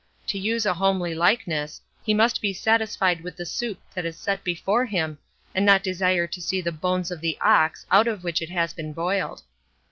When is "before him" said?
4.43-5.19